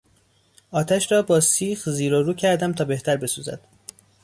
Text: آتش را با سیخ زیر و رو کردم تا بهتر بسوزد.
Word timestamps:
آتش 0.71 1.11
را 1.11 1.21
با 1.21 1.39
سیخ 1.39 1.89
زیر 1.89 2.13
و 2.13 2.23
رو 2.23 2.33
کردم 2.33 2.73
تا 2.73 2.85
بهتر 2.85 3.17
بسوزد. 3.17 3.61